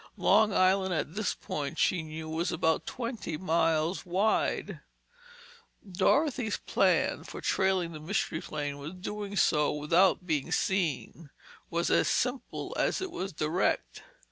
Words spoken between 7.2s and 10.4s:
for trailing the Mystery Plane and doing so without